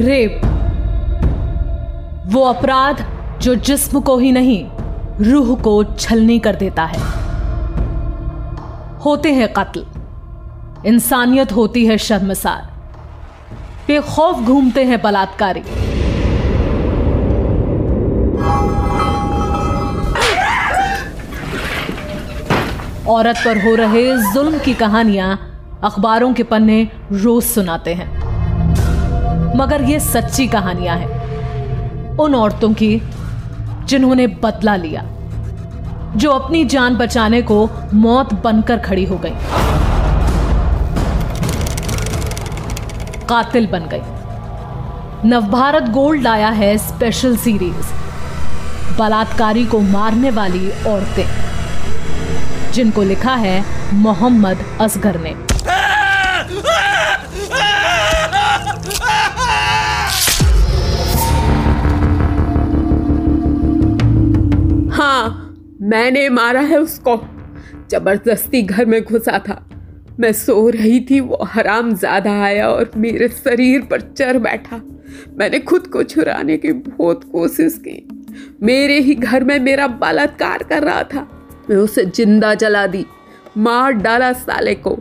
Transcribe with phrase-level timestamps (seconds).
[0.00, 0.40] Rape.
[2.26, 3.06] वो अपराध
[3.42, 4.66] जो जिस्म को ही नहीं,
[5.24, 6.98] रूह को छलनी कर देता है।
[8.98, 9.86] होते हैं कत्ल।
[10.86, 12.70] इंसानियत होती है शर्मसार।
[13.86, 15.62] बेखौफ घूमते हैं बलात्कारी।
[23.08, 25.38] औरत पर हो रहे जुल्म की कहानियाँ
[25.84, 28.19] अखबारों के पन्ने रोज सुनाते हैं।
[29.60, 33.00] मगर ये सच्ची कहानियाँ हैं। उन औरतों की
[33.84, 35.02] जिन्होंने बदला लिया,
[36.16, 39.34] जो अपनी जान बचाने को मौत बनकर खड़ी हो गई।
[43.28, 47.92] कातिल बन गई। नवभारत गोल्ड लाया है स्पेशल सीरीज़,
[48.98, 51.28] बलात्कारी को मारने वाली औरतें,
[52.72, 53.62] जिनको लिखा है
[53.94, 55.34] मोहम्मद असगर ने।
[65.90, 67.16] मैंने मारा है उसको।
[67.90, 69.54] ज़बरदस्ती घर में घुसा था।
[70.20, 74.80] मैं सो रही थी, वो हराम ज़्यादा आया और मेरे शरीर पर चर बैठा।
[75.38, 77.96] मैंने खुद को छुराने की बहुत कोशिश की।
[78.62, 81.26] मेरे ही घर में मेरा बलात्कार कर रहा था।
[81.70, 83.04] मैं उसे ज़िंदा जला दी,
[83.58, 84.96] मार डाला साले को।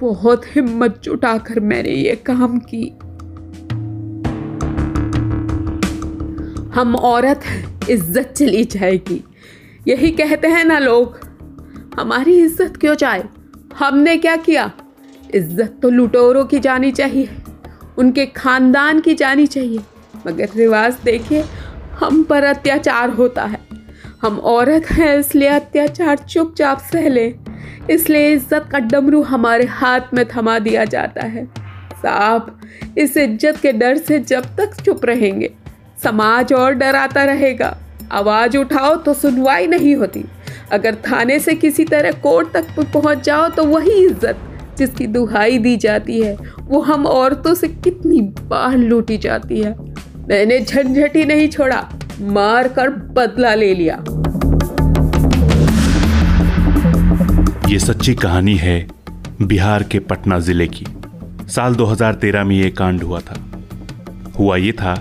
[0.00, 2.86] बहुत हिम्मत जुटाकर मैंने ये काम की।
[6.74, 7.42] हम औरत
[7.90, 9.22] इज़्ज़त चली जाएगी।
[9.86, 11.18] यही कहते हैं ना लोग,
[11.98, 13.24] हमारी इज़्ज़त क्यों जाए?
[13.78, 14.70] हमने क्या किया?
[15.34, 17.28] इज़्ज़त तो लुटोरों की जानी चाहिए,
[17.98, 19.80] उनके खानदान की जानी चाहिए।
[20.26, 21.44] मगर रिवाज देखिए,
[22.00, 23.60] हम पर अत्याचार होता है।
[24.22, 27.34] हम औरत हैं, इसलिए अत्याचार चुपचाप सह लें।
[27.90, 31.46] इसलिए इज़्ज़त का डमरू हमारे हाथ में थमा दिया जाता है।
[31.94, 32.60] साहब,
[32.98, 35.50] इस इज़्ज़त के डर से जब तक चुप रहेंगे,
[36.02, 37.76] समाज और डराता रहेगा।
[38.12, 40.24] आवाज़ उठाओ तो सुनवाई नहीं होती।
[40.72, 45.76] अगर थाने से किसी तरह कोर्ट तक पहुँच जाओ तो वही इज़्ज़त जिसकी दुहाई दी
[45.76, 49.74] जाती है, वो हम औरतों से कितनी बार लूटी जाती है।
[50.28, 51.88] मैंने झंझट ही नहीं छोड़ा
[52.20, 53.96] मार कर बदला ले लिया।
[57.68, 58.86] ये सच्ची कहानी है
[59.42, 60.86] बिहार के पटना ज़िले की।
[61.48, 63.36] साल 2013 में ये कांड हुआ था।
[64.38, 64.94] हुआ ये था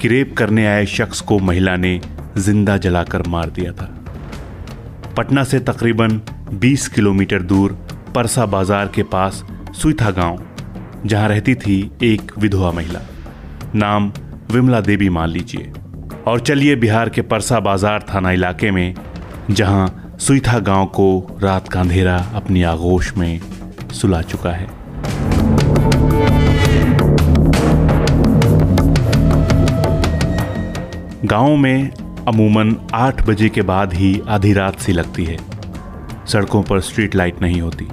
[0.00, 2.00] कि रेप करने आए शख्स को महिला ने
[2.38, 3.88] ज़िंदा जलाकर मार दिया था।
[5.16, 6.20] पटना से तकरीबन
[6.60, 7.72] 20 किलोमीटर दूर
[8.14, 10.38] परसा बाज़ार के पास सुईथा गाँव,
[11.06, 13.00] जहाँ रहती थी एक विधवा महिला।
[13.74, 14.12] नाम
[14.52, 15.72] विमला देवी मान लीजिए।
[16.26, 18.94] और चलिए बिहार के परसा बाज़ार थाना इलाके में,
[19.50, 23.40] जहाँ सुईथा गाँव को रात का अंधेरा अपनी आगोश में
[23.92, 24.68] सुला चुका है।
[31.24, 31.90] गाँव में
[32.30, 35.38] अमूमन आठ बजे के बाद ही आधी रात सी लगती है।
[36.26, 37.88] सड़कों पर स्ट्रीट लाइट नहीं होती।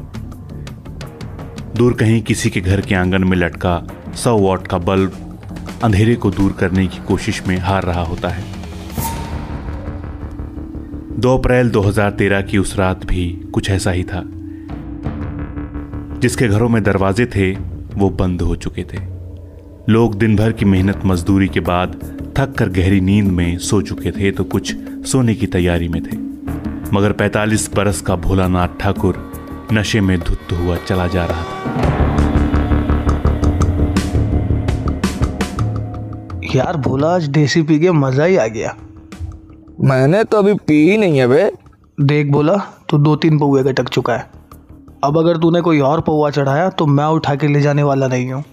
[1.75, 5.39] दूर कहीं किसी के घर के आँगन में लटका सौ वॉट का बल्ब
[5.83, 8.43] अंधेरे को दूर करने की कोशिश में हार रहा होता है।
[11.19, 14.23] 2 अप्रैल 2013 की उस रात भी कुछ ऐसा ही था।
[16.19, 17.51] जिसके घरों में दरवाजे थे,
[17.93, 18.99] वो बंद हो चुके थे।
[19.89, 24.11] लोग दिन भर की मेहनत मजदूरी के बाद थक कर गहरी नींद में सो चुके
[24.11, 24.73] थे तो कुछ
[25.07, 26.17] सोने की तैयारी में थे।
[26.93, 29.15] मगर 45 बरस का भोलानाथ ठाकुर
[29.73, 31.55] नशे में धुत हुआ चला जा रहा था।
[36.55, 38.75] यार भोला आज देसी पी के मज़ा ही आ गया।
[39.81, 41.51] मैंने तो अभी पी ही नहीं है बे।
[41.97, 42.57] देख बोला
[42.89, 44.29] तू दो तीन पौए का टक चुका है।
[45.03, 48.31] अब अगर तूने कोई और पौवा चढ़ाया तो मैं उठा के ले जाने वाला नहीं
[48.31, 48.43] हूँ।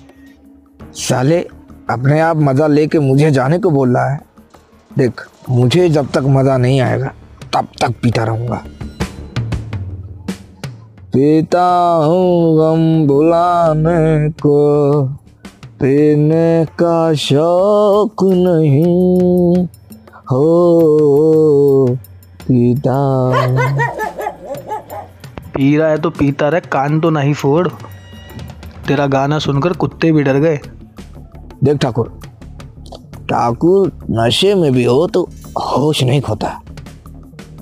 [0.94, 1.46] साले
[1.90, 4.20] अपने आप मज़ा लेके मुझे जाने को बोल रहा है।
[4.90, 7.10] देख, मुझे जब तक मज़ा नहीं आएगा,
[7.54, 8.62] तब तक पीता रहूँगा।
[11.12, 11.66] पीता
[12.04, 15.04] हूँ गम भुलाने को,
[15.80, 19.66] पीने का शौक नहीं।
[20.30, 21.98] हो,
[22.40, 22.98] पीता
[25.54, 27.68] पी रहा है तो पीता रहे, कान तो नहीं फोड़।
[28.88, 30.58] तेरा गाना सुनकर कुत्ते भी डर गए।
[31.64, 32.08] देख ठाकुर
[33.30, 35.22] ठाकुर नशे में भी हो तो
[35.58, 36.48] होश नहीं खोता।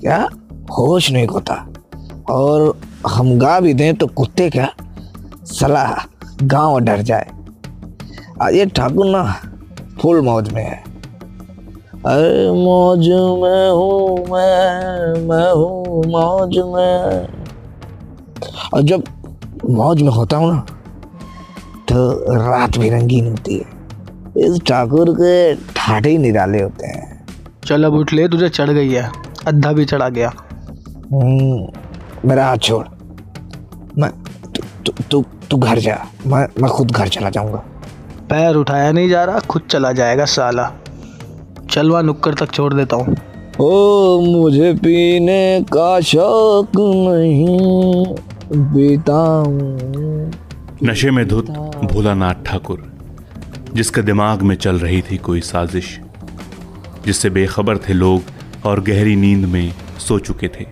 [0.00, 0.28] क्या?
[0.78, 1.54] होश नहीं खोता।
[2.31, 2.76] और
[3.08, 4.69] हम गा भी दें तो कुत्ते क्या?
[5.46, 5.94] सलाह,
[6.43, 7.26] गाँव डर जाए।
[8.54, 9.22] ये ठाकुर ना
[10.00, 10.82] फुल मौज में है।
[12.06, 17.28] अरे मौज में हूँ मैं मैं हूँ मौज में।
[18.75, 19.04] और जब
[19.70, 20.64] मौज में होता हूँ ना
[21.88, 21.96] तो
[22.40, 23.81] रात भी रंगीन होती है।
[24.37, 27.26] इस ठाकुर के ठाठे ही निराले होते हैं।
[27.64, 29.12] चल अब उठ ले तुझे चढ़ गई है।
[29.46, 30.32] अद्धा भी चढ़ा गया।
[31.12, 31.69] हम्म,
[32.29, 32.87] मेरा हाथ छोड़।
[33.99, 34.11] मैं
[34.52, 37.58] तू तू तू तू घर जा। मैं मैं खुद घर चला जाऊँगा।
[38.31, 40.73] पैर उठाया नहीं जा रहा खुद चला जाएगा साला।
[41.70, 43.17] चल वहाँ नुक्कड़ तक छोड़ देता हूँ।
[43.61, 48.14] ओ मुझे पीने का शौक नहीं
[48.52, 50.32] पीता हूँ।
[50.85, 51.50] नशे में धुत
[51.93, 52.92] भोलानाथ ठाकुर।
[53.75, 56.01] जिसके दिमाग में चल रही थी कोई साजिश,
[57.07, 58.23] जिससे बेखबर थे लोग
[58.65, 60.67] और गहरी नींद में सो चुके थे।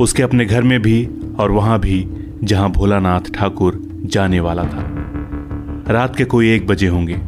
[0.00, 1.08] उसके अपने घर में भी
[1.38, 2.08] और वहाँ भी
[2.44, 4.86] जहाँ भोलानाथ ठाकुर जाने वाला था।
[5.88, 7.18] रात के कोई एक बजे होंगे।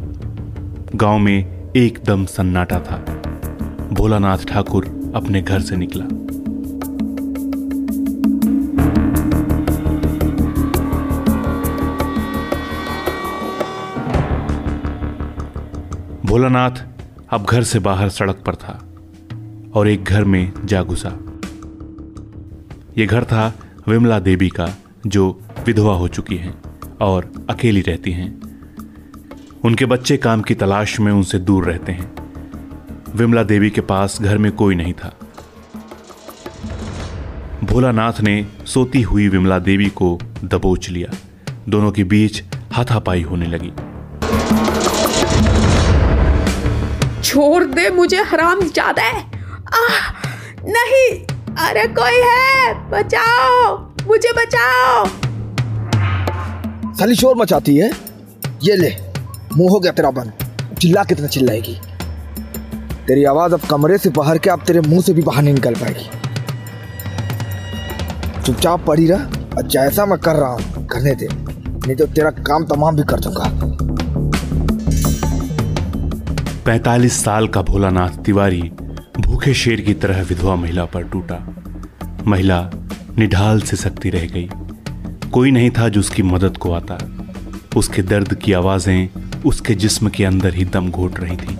[0.95, 2.97] गाँव में एकदम सन्नाटा था।
[3.93, 6.22] भोलानाथ ठाकुर अपने घर से निकला।
[16.33, 16.71] भोलानाथ
[17.29, 18.93] अब घर से बाहर सड़क पर था
[19.73, 21.19] और एक घर में जा घुसा
[22.97, 23.53] यह घर था
[23.87, 24.69] विमला देवी का,
[25.07, 26.61] जो विधवा हो चुकी हैं
[27.01, 28.41] और अकेली रहती हैं।
[29.65, 32.15] उनके बच्चे काम की तलाश में उनसे दूर रहते हैं।
[33.15, 35.17] विमला देवी के पास घर में कोई नहीं था।
[37.63, 41.15] भोलानाथ ने सोती हुई विमला देवी को दबोच लिया।
[41.69, 43.71] दोनों के बीच हाथापाई होने लगी।
[47.33, 50.09] छोड़ दे मुझे हराम ज़्यादा आह,
[50.65, 51.07] नहीं
[51.59, 53.77] अरे कोई है बचाओ
[54.07, 55.05] मुझे बचाओ।
[56.93, 57.89] साली शोर मचाती है।
[58.63, 58.95] ये ले
[59.53, 61.75] मुँह हो गया तेरा बंद चिल्ला कितना चिल्लाएगी।
[63.07, 65.75] तेरी आवाज़ अब कमरे से बाहर के अब तेरे मुँह से भी बाहर नहीं निकल
[65.75, 66.09] पाएगी।
[68.41, 69.21] चुपचाप पड़ी रह
[69.57, 73.19] और जैसा मैं कर रहा हूँ करने दे। नहीं तो तेरा काम तमाम भी कर
[73.19, 73.62] दूँगा।
[76.65, 78.61] पैतालीस साल का भोलानाथ तिवारी
[79.19, 81.55] भूखे शेर की तरह विधवा महिला पर टूटा।
[82.27, 82.71] महिला
[83.17, 84.49] निढाल से सकती रह गई।
[85.29, 86.97] कोई नहीं था जो उसकी मदद को आता।
[87.77, 89.09] उसके दर्द की आवाज़ें
[89.45, 91.57] उसके जिस्म के अंदर ही दम घोट रही थी।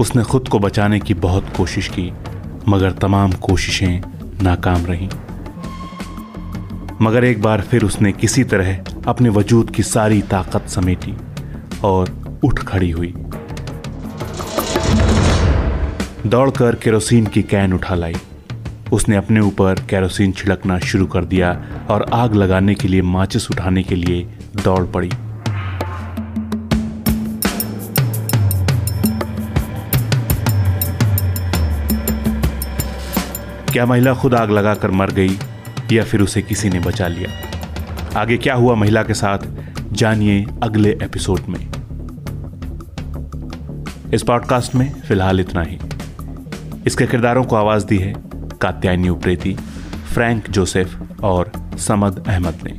[0.00, 2.12] उसने खुद को बचाने की बहुत कोशिश की,
[2.68, 4.02] मगर तमाम कोशिशें
[4.42, 5.08] नाकाम रहीं।
[7.02, 11.16] मगर एक बार फिर उसने किसी तरह अपने वजूद की सारी ताकत समेटी
[11.84, 13.14] और उठ खड़ी हुई।
[16.26, 18.14] दौड़कर केरोसिन की कैन उठा लाई।
[18.92, 23.82] उसने अपने ऊपर केरोसिन छिड़कना शुरू कर दिया और आग लगाने के लिए माचिस उठाने
[23.82, 24.28] के लिए
[24.64, 25.08] दौड़ पड़ी।
[33.72, 35.38] क्या महिला खुद आग लगाकर मर गई
[35.92, 38.20] या फिर उसे किसी ने बचा लिया?
[38.20, 39.38] आगे क्या हुआ महिला के साथ?
[39.92, 41.68] जानिए अगले एपिसोड में।
[44.14, 45.78] इस पॉडकास्ट में फ़िलहाल इतना ही।
[46.86, 48.14] इसके किरदारों को आवाज़ दी है
[48.62, 49.56] कात्यायनी उप्रेती,
[50.14, 52.70] फ्रैंक जोसेफ और समद अहमद ने।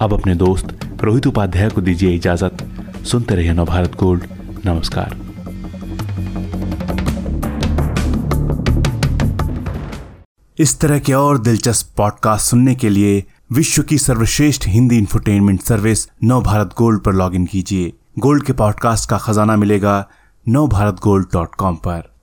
[0.00, 2.66] अब अपने दोस्त रोहित उपाध्याय को दीजिए इजाज़त।
[3.04, 4.24] सुनते रहिए नवभारत गोल्ड।
[4.66, 5.16] नमस्कार।
[10.58, 16.08] इस तरह के और दिलचस्प पॉडकास्ट सुनने के लिए विश्व की सर्वश्रेष्ठ Hindi infotainment service
[16.24, 20.08] Nav Bharat gold पर लॉगिन कीजिए। गोल्ड के पॉडकास्ट का खजाना मिलेगा
[20.48, 22.19] नव भारत गोल्ड डॉट कॉम पर।